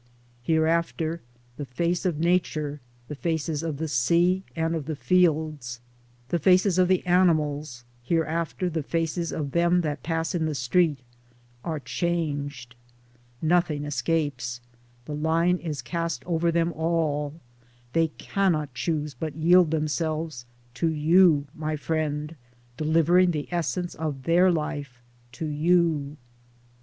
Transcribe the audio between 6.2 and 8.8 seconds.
the faces of the animals— hereafter